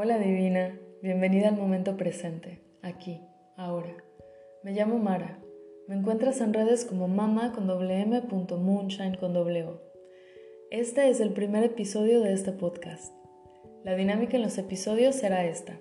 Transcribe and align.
Hola 0.00 0.16
divina, 0.16 0.78
bienvenida 1.02 1.48
al 1.48 1.56
momento 1.56 1.96
presente, 1.96 2.62
aquí, 2.82 3.20
ahora. 3.56 3.96
Me 4.62 4.70
llamo 4.70 5.00
Mara. 5.00 5.40
Me 5.88 5.96
encuentras 5.96 6.40
en 6.40 6.54
redes 6.54 6.84
como 6.84 7.08
mama 7.08 7.50
con 7.52 7.66
con 9.16 9.80
Este 10.70 11.10
es 11.10 11.18
el 11.18 11.32
primer 11.32 11.64
episodio 11.64 12.20
de 12.20 12.32
este 12.32 12.52
podcast. 12.52 13.12
La 13.82 13.96
dinámica 13.96 14.36
en 14.36 14.44
los 14.44 14.56
episodios 14.56 15.16
será 15.16 15.44
esta. 15.44 15.80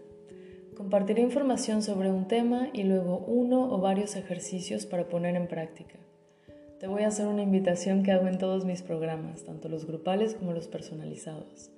Compartiré 0.75 1.21
información 1.21 1.83
sobre 1.83 2.09
un 2.09 2.27
tema 2.27 2.69
y 2.73 2.85
luego 2.85 3.19
uno 3.19 3.71
o 3.71 3.77
varios 3.79 4.15
ejercicios 4.15 4.87
para 4.87 5.09
poner 5.09 5.35
en 5.35 5.47
práctica. 5.47 5.99
Te 6.79 6.87
voy 6.87 7.03
a 7.03 7.09
hacer 7.09 7.27
una 7.27 7.43
invitación 7.43 8.01
que 8.01 8.13
hago 8.13 8.25
en 8.25 8.39
todos 8.39 8.65
mis 8.65 8.81
programas, 8.81 9.43
tanto 9.43 9.69
los 9.69 9.85
grupales 9.85 10.33
como 10.33 10.53
los 10.53 10.67
personalizados. 10.67 11.69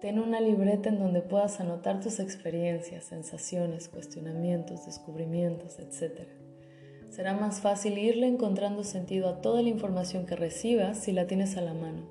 Ten 0.00 0.18
una 0.18 0.40
libreta 0.40 0.90
en 0.90 0.98
donde 0.98 1.22
puedas 1.22 1.58
anotar 1.58 2.00
tus 2.00 2.20
experiencias, 2.20 3.04
sensaciones, 3.04 3.88
cuestionamientos, 3.88 4.84
descubrimientos, 4.84 5.78
etc. 5.78 6.28
Será 7.08 7.32
más 7.32 7.62
fácil 7.62 7.96
irle 7.96 8.26
encontrando 8.26 8.84
sentido 8.84 9.28
a 9.28 9.40
toda 9.40 9.62
la 9.62 9.70
información 9.70 10.26
que 10.26 10.36
recibas 10.36 10.98
si 10.98 11.12
la 11.12 11.26
tienes 11.26 11.56
a 11.56 11.62
la 11.62 11.72
mano. 11.72 12.02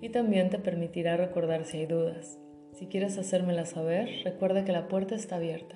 Y 0.00 0.10
también 0.10 0.50
te 0.50 0.60
permitirá 0.60 1.16
recordar 1.16 1.64
si 1.64 1.78
hay 1.78 1.86
dudas. 1.86 2.38
Si 2.74 2.86
quieres 2.86 3.18
hacérmela 3.18 3.66
saber, 3.66 4.08
recuerda 4.22 4.64
que 4.64 4.72
la 4.72 4.86
puerta 4.86 5.16
está 5.16 5.36
abierta. 5.36 5.74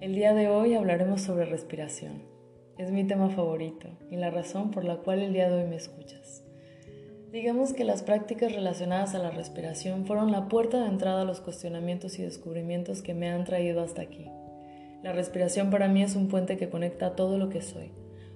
El 0.00 0.14
día 0.14 0.32
de 0.32 0.48
hoy 0.48 0.74
hablaremos 0.74 1.22
sobre 1.22 1.44
respiración. 1.44 2.22
Es 2.78 2.92
mi 2.92 3.04
tema 3.04 3.30
favorito 3.30 3.88
y 4.10 4.16
la 4.16 4.30
razón 4.30 4.70
por 4.70 4.84
la 4.84 4.98
cual 4.98 5.18
el 5.18 5.32
día 5.32 5.50
de 5.50 5.62
hoy 5.62 5.68
me 5.68 5.76
escuchas. 5.76 6.44
Digamos 7.32 7.72
que 7.72 7.84
las 7.84 8.02
prácticas 8.02 8.52
relacionadas 8.52 9.14
a 9.14 9.20
la 9.20 9.30
respiración 9.30 10.04
fueron 10.04 10.32
la 10.32 10.48
puerta 10.48 10.80
de 10.80 10.88
entrada 10.88 11.22
a 11.22 11.24
los 11.24 11.40
cuestionamientos 11.40 12.18
y 12.18 12.22
descubrimientos 12.22 13.02
que 13.02 13.14
me 13.14 13.30
han 13.30 13.44
traído 13.44 13.82
hasta 13.82 14.02
aquí. 14.02 14.26
La 15.04 15.12
respiración 15.12 15.70
para 15.70 15.86
mí 15.86 16.02
es 16.02 16.16
un 16.16 16.26
puente 16.26 16.56
que 16.56 16.68
conecta 16.68 17.14
todo 17.14 17.38
lo 17.38 17.48
que 17.48 17.62
soy, 17.62 17.92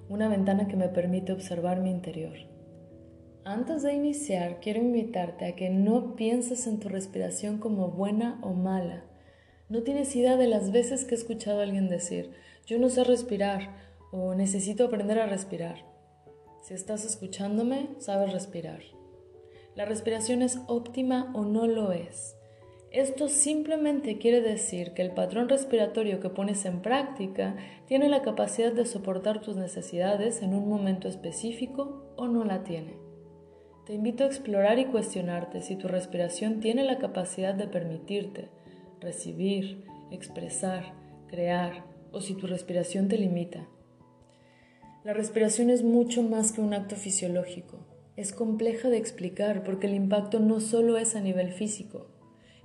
una 0.07 0.29
ventana 0.29 0.69
que 0.69 0.77
me 0.77 0.87
permite 0.87 1.33
observar 1.33 1.81
mi 1.81 1.91
interior. 1.91 2.37
Antes 3.43 3.83
de 3.83 3.93
iniciar, 3.93 4.61
quiero 4.61 4.79
invitarte 4.79 5.45
a 5.45 5.55
que 5.57 5.69
no 5.69 6.15
pienses 6.15 6.65
en 6.65 6.79
tu 6.79 6.87
respiración 6.87 7.57
como 7.57 7.89
buena 7.89 8.39
o 8.43 8.53
mala. 8.53 9.03
No 9.67 9.83
tienes 9.83 10.15
idea 10.15 10.37
de 10.37 10.47
las 10.47 10.71
veces 10.71 11.03
que 11.03 11.15
he 11.15 11.17
escuchado 11.17 11.59
a 11.59 11.63
alguien 11.63 11.89
decir, 11.89 12.31
yo 12.65 12.79
no 12.79 12.87
sé 12.87 13.03
respirar 13.03 13.75
o 14.13 14.35
necesito 14.35 14.85
aprender 14.85 15.19
a 15.19 15.27
respirar. 15.27 15.94
Si 16.65 16.73
estás 16.73 17.05
escuchándome, 17.05 17.89
sabes 17.99 18.33
respirar. 18.33 18.81
La 19.75 19.85
respiración 19.85 20.41
es 20.41 20.59
óptima 20.65 21.31
o 21.35 21.45
no 21.45 21.67
lo 21.67 21.91
es. 21.91 22.35
Esto 22.89 23.27
simplemente 23.27 24.17
quiere 24.17 24.41
decir 24.41 24.93
que 24.95 25.03
el 25.03 25.11
patrón 25.11 25.47
respiratorio 25.47 26.19
que 26.19 26.31
pones 26.31 26.65
en 26.65 26.81
práctica 26.81 27.55
tiene 27.85 28.09
la 28.09 28.23
capacidad 28.23 28.71
de 28.71 28.87
soportar 28.87 29.41
tus 29.41 29.57
necesidades 29.57 30.41
en 30.41 30.55
un 30.55 30.67
momento 30.67 31.07
específico 31.07 32.11
o 32.15 32.25
no 32.25 32.43
la 32.43 32.63
tiene. 32.63 32.97
Te 33.85 33.93
invito 33.93 34.23
a 34.23 34.27
explorar 34.27 34.79
y 34.79 34.85
cuestionarte 34.85 35.61
si 35.61 35.75
tu 35.75 35.87
respiración 35.87 36.61
tiene 36.61 36.83
la 36.83 36.97
capacidad 36.97 37.53
de 37.53 37.67
permitirte 37.67 38.49
recibir, 38.99 39.85
expresar, 40.09 40.95
crear 41.27 41.85
o 42.11 42.21
si 42.21 42.33
tu 42.33 42.47
respiración 42.47 43.07
te 43.07 43.19
limita. 43.19 43.67
La 45.05 45.13
respiración 45.13 45.69
es 45.69 45.83
mucho 45.83 46.23
más 46.23 46.51
que 46.51 46.61
un 46.61 46.73
acto 46.73 46.95
fisiológico. 46.95 47.77
Es 48.15 48.33
compleja 48.33 48.89
de 48.89 48.97
explicar 48.97 49.63
porque 49.63 49.85
el 49.85 49.93
impacto 49.93 50.39
no 50.39 50.59
solo 50.59 50.97
es 50.97 51.15
a 51.15 51.21
nivel 51.21 51.51
físico. 51.51 52.07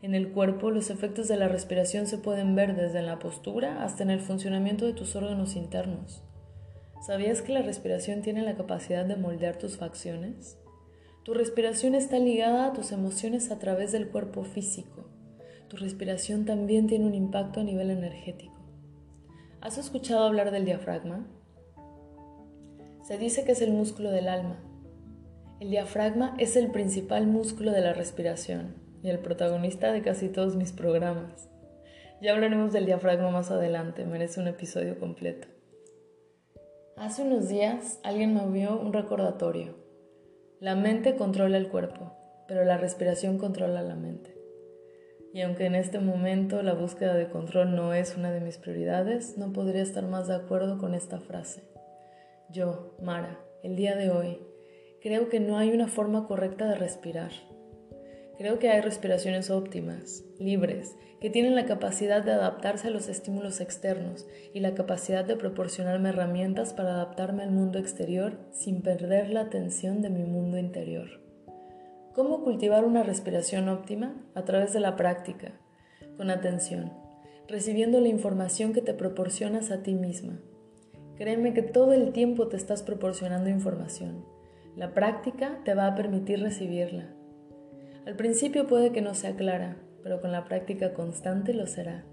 En 0.01 0.15
el 0.15 0.33
cuerpo 0.33 0.71
los 0.71 0.89
efectos 0.89 1.29
de 1.29 1.37
la 1.37 1.49
respiración 1.49 2.07
se 2.07 2.17
pueden 2.17 2.55
ver 2.55 2.77
desde 2.77 3.03
la 3.03 3.19
postura 3.19 3.85
hasta 3.85 4.05
en 4.05 4.09
el 4.09 4.21
funcionamiento 4.21 4.87
de 4.87 4.95
tus 4.95 5.17
órganos 5.17 5.55
internos. 5.55 6.23
¿Sabías 7.07 7.43
que 7.43 7.53
la 7.53 7.61
respiración 7.61 8.23
tiene 8.23 8.41
la 8.41 8.57
capacidad 8.57 9.05
de 9.05 9.17
moldear 9.17 9.59
tus 9.59 9.77
facciones? 9.77 10.57
Tu 11.25 11.35
respiración 11.35 11.95
está 11.95 12.19
ligada 12.19 12.69
a 12.69 12.73
tus 12.73 12.91
emociones 12.93 13.51
a 13.51 13.59
través 13.59 13.93
del 13.93 14.09
cuerpo 14.09 14.45
físico. 14.45 15.11
Tu 15.69 15.77
respiración 15.77 16.47
también 16.47 16.87
tiene 16.87 17.05
un 17.05 17.15
impacto 17.15 17.61
a 17.61 17.65
nivel 17.65 17.91
energético. 17.91 18.57
¿Has 19.61 19.77
escuchado 19.77 20.25
hablar 20.25 20.53
del 20.53 20.65
diafragma? 20.65 21.27
Se 23.11 23.19
dice 23.19 23.45
que 23.45 23.51
es 23.51 23.61
el 23.61 23.73
músculo 23.73 24.13
del 24.13 24.29
alma. 24.29 24.63
El 25.59 25.71
diafragma 25.71 26.37
es 26.39 26.55
el 26.55 26.71
principal 26.71 27.27
músculo 27.27 27.73
de 27.73 27.81
la 27.81 27.93
respiración 27.93 28.77
y 29.03 29.11
el 29.11 29.19
protagonista 29.19 29.91
de 29.91 30.01
casi 30.01 30.29
todos 30.29 30.55
mis 30.55 30.71
programas. 30.71 31.51
Ya 32.23 32.33
hablaremos 32.33 32.73
del 32.73 32.87
diafragma 32.87 33.33
más 33.33 33.51
adelante, 33.51 34.07
merece 34.07 34.39
un 34.39 34.47
episodio 34.47 35.01
completo. 35.01 35.49
Hace 36.97 37.23
unos 37.23 37.49
días 37.49 37.99
alguien 38.05 38.33
me 38.33 38.45
envió 38.45 38.79
un 38.79 38.93
recordatorio. 38.93 39.75
La 40.61 40.77
mente 40.77 41.17
controla 41.17 41.57
el 41.57 41.67
cuerpo, 41.67 42.13
pero 42.47 42.65
la 42.65 42.79
respiración 42.79 43.39
controla 43.39 43.83
la 43.83 43.97
mente. 43.97 44.39
Y 45.35 45.41
aunque 45.41 45.67
en 45.67 45.75
este 45.75 45.99
momento 45.99 46.63
la 46.63 46.75
búsqueda 46.75 47.15
de 47.15 47.29
control 47.29 47.75
no 47.75 47.93
es 47.93 48.17
una 48.17 48.31
de 48.31 48.41
mis 48.41 48.59
prioridades, 48.59 49.37
no 49.37 49.53
podría 49.53 49.83
estar 49.83 50.07
más 50.07 50.29
de 50.29 50.37
acuerdo 50.37 50.79
con 50.79 50.95
esta 50.95 51.19
frase. 51.19 51.70
Yo, 52.53 52.97
Mara, 53.01 53.39
el 53.63 53.77
día 53.77 53.95
de 53.95 54.11
hoy, 54.11 54.39
creo 55.01 55.29
que 55.29 55.39
no 55.39 55.57
hay 55.57 55.71
una 55.71 55.87
forma 55.87 56.27
correcta 56.27 56.67
de 56.67 56.75
respirar. 56.75 57.31
Creo 58.39 58.59
que 58.59 58.71
hay 58.71 58.81
respiraciones 58.81 59.51
óptimas, 59.51 60.25
libres, 60.41 60.97
que 61.21 61.31
tienen 61.31 61.55
la 61.55 61.67
capacidad 61.67 62.25
de 62.25 62.33
adaptarse 62.33 62.89
a 62.89 62.91
los 62.91 63.07
estímulos 63.07 63.61
externos 63.61 64.27
y 64.53 64.59
la 64.59 64.75
capacidad 64.75 65.25
de 65.25 65.37
proporcionarme 65.37 66.09
herramientas 66.09 66.73
para 66.73 66.95
adaptarme 66.95 67.45
al 67.45 67.53
mundo 67.53 67.79
exterior 67.79 68.37
sin 68.51 68.83
perder 68.83 69.31
la 69.31 69.43
atención 69.43 70.03
de 70.03 70.11
mi 70.11 70.25
mundo 70.25 70.59
interior. 70.59 71.21
¿Cómo 72.15 72.43
cultivar 72.43 72.85
una 72.85 73.05
respiración 73.05 73.69
óptima? 73.69 74.21
A 74.35 74.45
través 74.45 74.73
de 74.73 74.81
la 74.81 74.97
práctica, 74.97 75.53
con 76.17 76.31
atención, 76.31 76.93
recibiendo 77.47 78.01
la 78.01 78.09
información 78.09 78.73
que 78.73 78.83
te 78.83 78.93
proporcionas 78.93 79.71
a 79.71 79.85
ti 79.85 79.95
misma 79.95 80.41
Créeme 81.21 81.53
que 81.53 81.61
todo 81.61 81.93
el 81.93 82.15
tiempo 82.15 82.49
te 82.49 82.57
estás 82.57 82.83
proporcionando 82.83 83.51
información. 83.51 84.25
La 84.75 84.95
práctica 84.95 85.61
te 85.67 85.75
va 85.75 85.87
a 85.87 85.95
permitir 85.95 86.41
recibirla. 86.41 87.11
Al 88.07 88.17
principio 88.17 88.67
puede 88.67 88.91
que 88.91 89.03
no 89.03 89.13
sea 89.13 89.37
clara, 89.37 89.77
pero 90.03 90.23
con 90.23 90.33
la 90.33 90.47
práctica 90.47 90.95
constante 90.95 91.53
lo 91.53 91.67
será. 91.67 92.07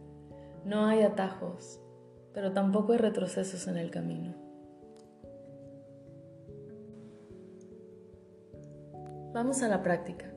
No 0.65 0.87
hay 0.87 1.03
atajos, 1.03 1.79
pero 2.33 2.51
tampoco 2.51 2.91
hay 2.91 2.97
retrocesos 2.97 3.69
en 3.69 3.77
el 3.77 3.91
camino. 3.91 4.35
Vamos 9.33 9.63
a 9.63 9.69
la 9.69 9.83
práctica. 9.83 10.33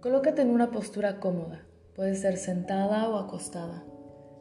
Colócate 0.00 0.40
en 0.40 0.48
una 0.48 0.70
postura 0.70 1.20
cómoda. 1.20 1.66
Puede 1.94 2.14
ser 2.14 2.38
sentada 2.38 3.10
o 3.10 3.18
acostada. 3.18 3.84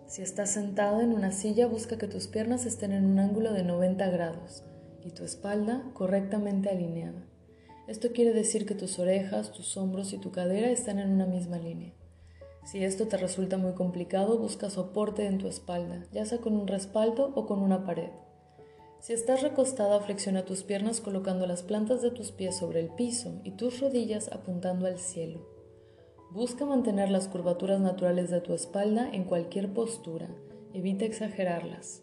Si 0.06 0.22
estás 0.22 0.52
sentado 0.52 1.02
en 1.02 1.14
una 1.14 1.32
silla, 1.32 1.68
busca 1.68 1.98
que 1.98 2.08
tus 2.08 2.28
piernas 2.28 2.66
estén 2.66 2.92
en 2.92 3.06
un 3.06 3.20
ángulo 3.20 3.54
de 3.54 3.64
90 3.64 4.10
grados 4.10 4.64
y 5.04 5.12
tu 5.12 5.24
espalda 5.24 5.84
correctamente 5.94 6.70
alineada. 6.70 7.26
Esto 7.88 8.12
quiere 8.14 8.34
decir 8.34 8.66
que 8.66 8.76
tus 8.76 9.00
orejas, 9.00 9.52
tus 9.52 9.76
hombros 9.76 10.14
y 10.14 10.18
tu 10.18 10.32
cadera 10.32 10.70
están 10.70 11.00
en 11.00 11.12
una 11.12 11.26
misma 11.26 11.58
línea. 11.58 11.94
Si 12.66 12.84
esto 12.84 13.08
te 13.08 13.18
resulta 13.18 13.58
muy 13.58 13.74
complicado, 13.74 14.38
busca 14.38 14.70
soporte 14.70 15.26
en 15.26 15.38
tu 15.38 15.48
espalda, 15.48 16.06
ya 16.12 16.26
sea 16.26 16.38
con 16.38 16.56
un 16.56 16.68
respaldo 16.68 17.34
o 17.36 17.46
con 17.46 17.60
una 17.60 17.86
pared. 17.86 18.12
Si 19.02 19.12
estás 19.12 19.42
recostada, 19.42 20.00
flexiona 20.00 20.46
tus 20.46 20.64
piernas 20.64 21.02
colocando 21.02 21.46
las 21.46 21.62
plantas 21.62 22.02
de 22.02 22.12
tus 22.12 22.32
pies 22.32 22.56
sobre 22.56 22.80
el 22.80 22.90
piso 22.90 23.42
y 23.44 23.52
tus 23.52 23.82
rodillas 23.82 24.32
apuntando 24.32 24.86
al 24.86 24.98
cielo. 24.98 25.53
Busca 26.34 26.66
mantener 26.66 27.12
las 27.12 27.28
curvaturas 27.28 27.80
naturales 27.80 28.32
de 28.32 28.42
tu 28.42 28.54
espalda 28.54 29.08
en 29.14 29.24
cualquier 29.26 29.72
postura. 29.72 30.28
Evita 30.74 31.06
exagerarlas. 31.06 32.02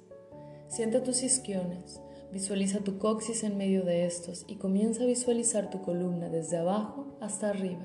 Siente 0.69 1.01
tus 1.01 1.25
isquiones. 1.25 2.01
Visualiza 2.33 2.79
tu 2.79 2.99
coxis 2.99 3.43
en 3.43 3.59
medio 3.59 3.83
de 3.83 4.07
estos 4.07 4.45
y 4.47 4.55
comienza 4.55 5.03
a 5.03 5.07
visualizar 5.07 5.69
tu 5.69 5.83
columna 5.83 6.29
desde 6.29 6.59
abajo 6.59 7.19
hasta 7.21 7.51
arriba. 7.51 7.85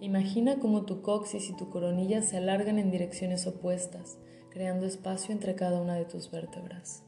Imagina 0.00 0.60
cómo 0.60 0.84
tu 0.84 1.02
coxis 1.02 1.50
y 1.50 1.56
tu 1.56 1.68
coronilla 1.68 2.22
se 2.22 2.36
alargan 2.36 2.78
en 2.78 2.92
direcciones 2.92 3.48
opuestas, 3.48 4.18
creando 4.50 4.86
espacio 4.86 5.32
entre 5.32 5.56
cada 5.56 5.82
una 5.82 5.96
de 5.96 6.04
tus 6.04 6.30
vértebras. 6.30 7.02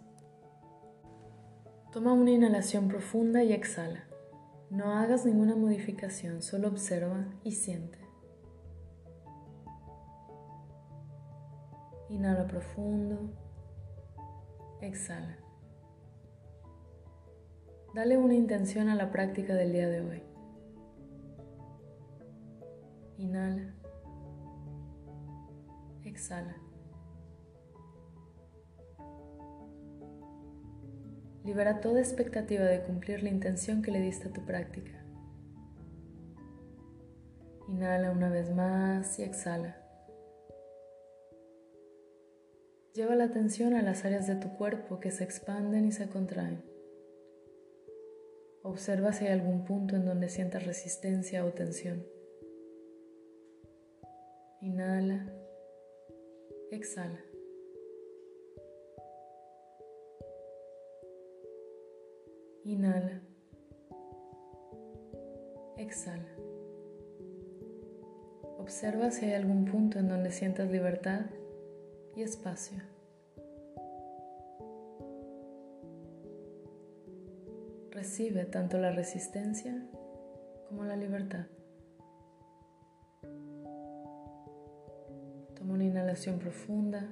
Toma 1.92 2.12
una 2.12 2.32
inhalación 2.32 2.88
profunda 2.88 3.44
y 3.44 3.52
exhala. 3.52 4.08
No 4.68 4.94
hagas 4.94 5.24
ninguna 5.24 5.54
modificación, 5.54 6.42
solo 6.42 6.66
observa 6.66 7.28
y 7.44 7.52
siente. 7.52 8.07
Inhala 12.10 12.46
profundo. 12.46 13.30
Exhala. 14.80 15.36
Dale 17.94 18.16
una 18.16 18.34
intención 18.34 18.88
a 18.88 18.94
la 18.94 19.10
práctica 19.10 19.54
del 19.54 19.72
día 19.72 19.88
de 19.88 20.00
hoy. 20.00 20.22
Inhala. 23.18 23.74
exhala. 26.04 26.56
Libera 31.44 31.80
toda 31.80 32.00
expectativa 32.00 32.64
de 32.64 32.82
cumplir 32.82 33.22
la 33.22 33.30
intención 33.30 33.82
que 33.82 33.90
le 33.90 34.00
diste 34.00 34.28
a 34.28 34.32
tu 34.32 34.44
práctica. 34.44 35.04
Inhala 37.68 38.10
una 38.10 38.28
vez 38.28 38.54
más 38.54 39.18
y 39.18 39.22
exhala. 39.22 39.87
Lleva 42.98 43.14
la 43.14 43.26
atención 43.26 43.74
a 43.74 43.82
las 43.82 44.04
áreas 44.04 44.26
de 44.26 44.34
tu 44.34 44.56
cuerpo 44.56 44.98
que 44.98 45.12
se 45.12 45.22
expanden 45.22 45.86
y 45.86 45.92
se 45.92 46.08
contraen. 46.08 46.64
Observa 48.64 49.12
si 49.12 49.24
hay 49.24 49.34
algún 49.34 49.64
punto 49.64 49.94
en 49.94 50.04
donde 50.04 50.28
sientas 50.28 50.66
resistencia 50.66 51.44
o 51.44 51.52
tensión. 51.52 52.04
Inhala, 54.62 55.32
exhala. 56.72 57.20
Inhala, 62.64 63.22
exhala. 65.76 66.34
Observa 68.58 69.12
si 69.12 69.26
hay 69.26 69.34
algún 69.34 69.66
punto 69.66 70.00
en 70.00 70.08
donde 70.08 70.32
sientas 70.32 70.68
libertad 70.68 71.26
y 72.18 72.22
espacio. 72.22 72.78
Recibe 77.92 78.44
tanto 78.44 78.76
la 78.78 78.90
resistencia 78.90 79.86
como 80.68 80.82
la 80.84 80.96
libertad. 80.96 81.46
Toma 85.54 85.74
una 85.74 85.84
inhalación 85.84 86.40
profunda 86.40 87.08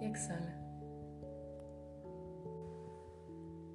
y 0.00 0.06
exhala. 0.06 0.56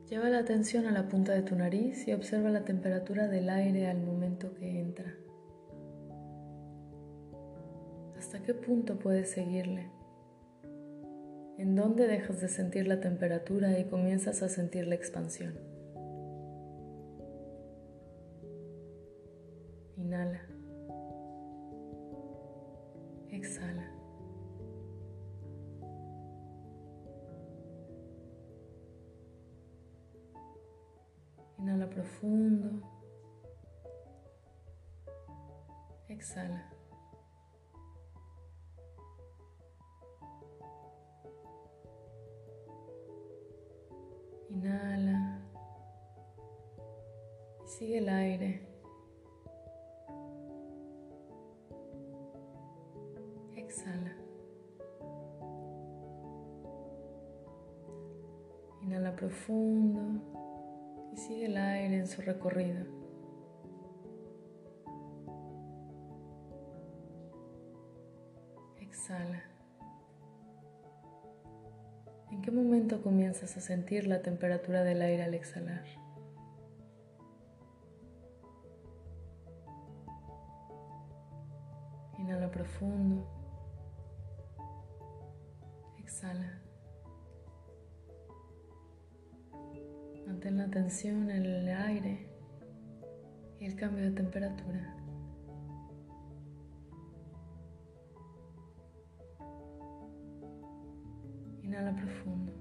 Lleva 0.10 0.30
la 0.30 0.40
atención 0.40 0.88
a 0.88 0.92
la 0.92 1.08
punta 1.08 1.34
de 1.34 1.44
tu 1.44 1.56
nariz 1.56 2.08
y 2.08 2.14
observa 2.14 2.50
la 2.50 2.66
temperatura 2.66 3.28
del 3.28 3.50
aire 3.50 3.88
al 3.88 4.02
momento 4.02 4.56
que 4.56 4.80
entra. 4.80 5.16
¿Hasta 8.36 8.48
qué 8.48 8.54
punto 8.54 9.00
puedes 9.00 9.30
seguirle? 9.30 9.90
¿En 11.58 11.74
dónde 11.74 12.06
dejas 12.06 12.42
de 12.42 12.50
sentir 12.50 12.86
la 12.86 13.00
temperatura 13.00 13.80
y 13.80 13.86
comienzas 13.86 14.44
a 14.44 14.50
sentir 14.50 14.88
la 14.88 14.96
expansión? 14.96 15.58
Inhala. 19.96 20.42
Exhala. 23.30 23.90
Inhala 31.58 31.90
profundo. 31.90 32.82
Exhala. 36.10 36.75
Sigue 47.78 47.98
el 47.98 48.08
aire. 48.08 48.62
Exhala. 53.58 54.16
Inhala 58.82 59.14
profundo 59.18 60.22
y 61.14 61.18
sigue 61.18 61.48
el 61.48 61.58
aire 61.58 61.98
en 61.98 62.08
su 62.08 62.22
recorrido. 62.22 62.86
Exhala. 68.80 69.44
¿En 72.32 72.42
qué 72.42 72.52
momento 72.52 73.02
comienzas 73.02 73.58
a 73.58 73.60
sentir 73.60 74.08
la 74.08 74.22
temperatura 74.22 74.86
del 74.86 75.02
aire 75.02 75.24
al 75.24 75.34
exhalar? 75.34 76.05
Profundo. 82.56 83.28
Exhala. 86.00 86.62
Mantén 90.26 90.58
la 90.58 90.64
atención 90.64 91.30
en 91.30 91.46
el 91.46 91.68
aire 91.68 92.30
y 93.60 93.66
el 93.66 93.76
cambio 93.76 94.06
de 94.06 94.12
temperatura. 94.12 94.96
Inhala 101.62 101.94
profundo. 101.94 102.55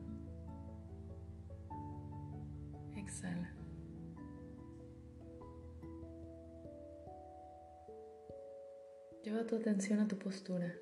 Tu 9.49 9.57
atención 9.57 10.01
a 10.01 10.09
tu 10.09 10.19
postura 10.19 10.75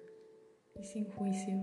y 0.79 0.85
sin 0.85 1.11
juicio, 1.11 1.59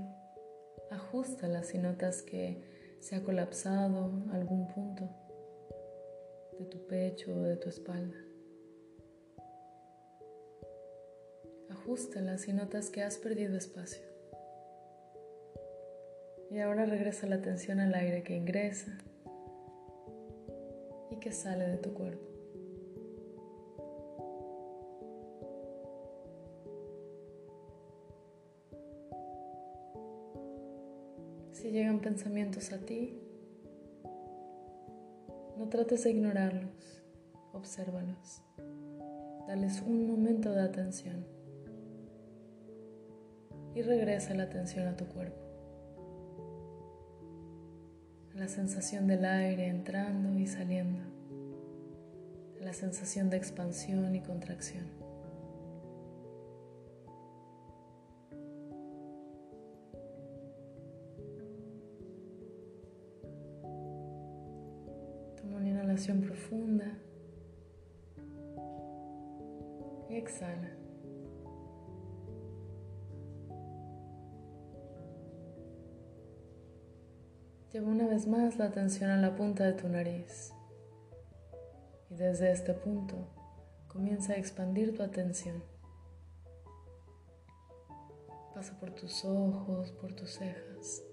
ajustala 0.92 1.64
si 1.64 1.78
notas 1.78 2.22
que 2.22 2.98
se 3.00 3.16
ha 3.16 3.24
colapsado 3.24 4.12
algún 4.34 4.68
punto 4.68 5.10
de 6.60 6.66
tu 6.66 6.86
pecho 6.88 7.34
o 7.34 7.44
de 7.44 7.56
tu 7.56 7.70
espalda. 7.70 8.18
Ajustala 11.70 12.38
si 12.38 12.52
notas 12.52 12.90
que 12.90 13.02
has 13.02 13.18
perdido 13.18 13.56
espacio. 13.56 14.04
Y 16.52 16.60
ahora 16.60 16.86
regresa 16.86 17.28
la 17.28 17.36
atención 17.36 17.80
al 17.80 17.94
aire 17.96 18.24
que 18.24 18.36
ingresa 18.36 18.98
y 21.12 21.16
que 21.20 21.32
sale 21.32 21.66
de 21.66 21.78
tu 21.78 21.94
cuerpo. 21.94 22.39
Si 31.70 31.76
llegan 31.76 32.00
pensamientos 32.00 32.74
a 32.74 32.80
ti, 32.80 33.22
no 35.56 35.70
trates 35.70 36.04
de 36.04 36.10
ignorarlos, 36.10 37.04
obsérvalos, 37.54 38.42
dales 39.48 39.80
un 39.86 40.08
momento 40.08 40.52
de 40.52 40.64
atención 40.64 41.28
y 43.76 43.84
regresa 43.84 44.34
la 44.34 44.46
atención 44.46 44.88
a 44.88 44.98
tu 44.98 45.06
cuerpo. 45.10 45.38
La 48.34 48.48
sensación 48.48 49.06
del 49.06 49.24
aire 49.24 49.68
entrando 49.68 50.40
y 50.40 50.48
saliendo, 50.48 51.04
la 52.60 52.74
sensación 52.74 53.30
de 53.30 53.38
expansión 53.38 54.16
y 54.16 54.22
contracción. 54.22 54.99
Profunda 66.08 66.98
y 70.10 70.16
exhala. 70.16 70.72
Lleva 77.72 77.88
una 77.88 78.08
vez 78.08 78.28
más 78.28 78.58
la 78.58 78.66
atención 78.66 79.12
a 79.12 79.18
la 79.18 79.36
punta 79.36 79.66
de 79.66 79.74
tu 79.74 79.90
nariz 79.90 80.54
y 82.10 82.16
desde 82.16 82.52
este 82.52 82.74
punto 82.74 83.28
comienza 83.88 84.34
a 84.34 84.38
expandir 84.38 84.96
tu 84.96 85.04
atención. 85.04 85.62
Pasa 88.56 88.80
por 88.80 88.92
tus 88.92 89.24
ojos, 89.26 89.92
por 89.92 90.14
tus 90.14 90.32
cejas, 90.32 91.04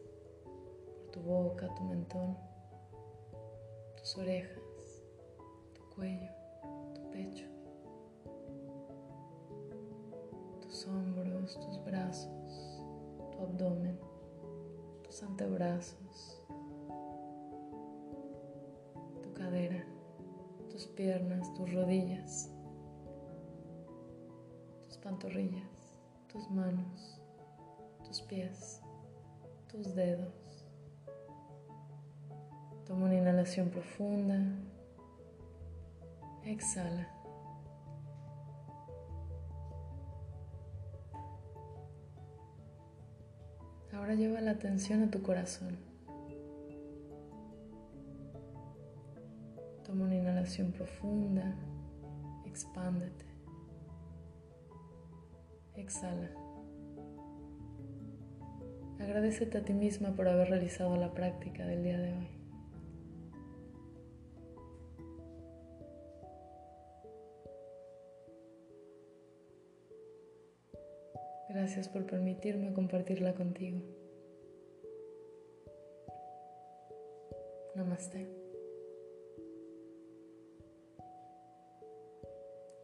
por 0.44 1.10
tu 1.10 1.20
boca, 1.20 1.68
tu 1.74 1.84
mentón, 1.84 2.38
tus 3.98 4.16
orejas, 4.16 4.65
cuello, 5.96 6.30
tu 6.94 7.10
pecho, 7.10 7.46
tus 10.60 10.86
hombros, 10.86 11.58
tus 11.58 11.84
brazos, 11.84 12.82
tu 13.32 13.38
abdomen, 13.40 13.98
tus 15.02 15.22
antebrazos 15.24 16.42
tus 20.76 20.88
piernas, 20.88 21.54
tus 21.54 21.72
rodillas, 21.72 22.50
tus 24.84 24.98
pantorrillas, 24.98 25.96
tus 26.30 26.50
manos, 26.50 27.18
tus 28.04 28.20
pies, 28.20 28.82
tus 29.70 29.94
dedos. 29.94 30.66
Toma 32.84 33.06
una 33.06 33.14
inhalación 33.14 33.70
profunda. 33.70 34.38
Exhala. 36.46 37.08
Ahora 43.92 44.14
lleva 44.14 44.40
la 44.40 44.52
atención 44.52 45.02
a 45.02 45.10
tu 45.10 45.22
corazón. 45.22 45.76
Toma 49.84 50.04
una 50.04 50.14
inhalación 50.14 50.70
profunda, 50.70 51.56
expándete. 52.44 53.24
Exhala. 55.74 56.30
Agradecete 59.00 59.58
a 59.58 59.64
ti 59.64 59.74
misma 59.74 60.14
por 60.14 60.28
haber 60.28 60.48
realizado 60.50 60.96
la 60.96 61.12
práctica 61.12 61.66
del 61.66 61.82
día 61.82 61.98
de 61.98 62.12
hoy. 62.12 62.45
Gracias 71.66 71.88
por 71.88 72.06
permitirme 72.06 72.72
compartirla 72.72 73.34
contigo. 73.34 73.80
Namaste. 77.74 78.28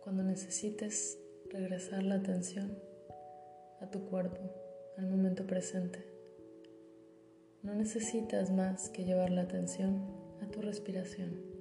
Cuando 0.02 0.24
necesites 0.24 1.16
regresar 1.50 2.02
la 2.02 2.16
atención 2.16 2.76
a 3.80 3.88
tu 3.88 4.04
cuerpo, 4.06 4.52
al 4.98 5.06
momento 5.06 5.46
presente, 5.46 6.04
no 7.62 7.76
necesitas 7.76 8.50
más 8.50 8.90
que 8.90 9.04
llevar 9.04 9.30
la 9.30 9.42
atención 9.42 10.12
a 10.40 10.50
tu 10.50 10.60
respiración. 10.60 11.51